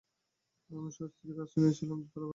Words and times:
আমি 0.69 0.89
সস্ত্রীক 0.91 1.37
আশ্রয় 1.37 1.61
নিয়েছিলুম 1.63 1.99
দোতলার 2.03 2.23
ঘরে। 2.23 2.29